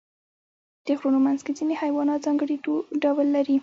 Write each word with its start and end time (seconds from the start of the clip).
د 0.85 0.87
غرونو 0.97 1.19
منځ 1.25 1.39
کې 1.45 1.51
ځینې 1.59 1.73
حیوانات 1.81 2.19
ځانګړي 2.25 2.55
ډول 3.07 3.27
لري. 3.35 3.57